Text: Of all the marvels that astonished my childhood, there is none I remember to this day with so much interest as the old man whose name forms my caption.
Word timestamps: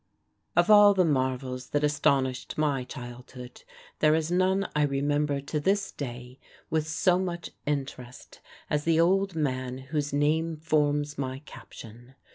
Of 0.55 0.71
all 0.71 0.95
the 0.95 1.05
marvels 1.05 1.69
that 1.69 1.83
astonished 1.83 2.57
my 2.57 2.83
childhood, 2.83 3.61
there 3.99 4.15
is 4.15 4.31
none 4.31 4.67
I 4.75 4.81
remember 4.81 5.39
to 5.41 5.59
this 5.59 5.91
day 5.91 6.39
with 6.71 6.87
so 6.87 7.19
much 7.19 7.51
interest 7.67 8.39
as 8.67 8.83
the 8.83 8.99
old 8.99 9.35
man 9.35 9.77
whose 9.93 10.11
name 10.11 10.57
forms 10.57 11.19
my 11.19 11.43
caption. 11.45 12.15